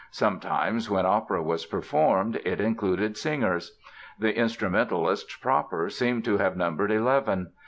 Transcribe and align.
Sometimes, 0.09 0.89
when 0.89 1.05
opera 1.05 1.43
was 1.43 1.67
performed, 1.67 2.37
it 2.43 2.59
included 2.59 3.17
singers. 3.17 3.77
The 4.17 4.35
instrumentalists 4.35 5.35
proper 5.37 5.91
seem 5.91 6.23
to 6.23 6.37
have 6.39 6.57
numbered 6.57 6.89
eleven. 6.91 7.51